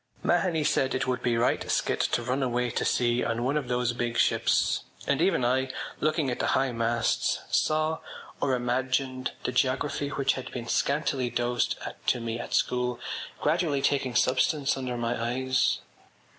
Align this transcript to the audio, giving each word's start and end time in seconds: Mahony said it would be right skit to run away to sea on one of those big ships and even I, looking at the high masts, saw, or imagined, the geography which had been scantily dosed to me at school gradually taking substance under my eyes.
Mahony 0.23 0.63
said 0.63 0.95
it 0.95 1.05
would 1.05 1.21
be 1.21 1.37
right 1.37 1.69
skit 1.69 1.99
to 1.99 2.23
run 2.23 2.41
away 2.41 2.71
to 2.71 2.83
sea 2.83 3.23
on 3.23 3.43
one 3.43 3.55
of 3.55 3.67
those 3.67 3.93
big 3.93 4.17
ships 4.17 4.83
and 5.05 5.21
even 5.21 5.45
I, 5.45 5.69
looking 5.99 6.31
at 6.31 6.39
the 6.39 6.47
high 6.57 6.71
masts, 6.71 7.37
saw, 7.51 7.99
or 8.41 8.55
imagined, 8.55 9.33
the 9.43 9.51
geography 9.51 10.09
which 10.09 10.33
had 10.33 10.51
been 10.51 10.67
scantily 10.67 11.29
dosed 11.29 11.77
to 12.07 12.19
me 12.19 12.39
at 12.39 12.55
school 12.55 12.99
gradually 13.41 13.83
taking 13.83 14.15
substance 14.15 14.75
under 14.75 14.97
my 14.97 15.21
eyes. 15.23 15.81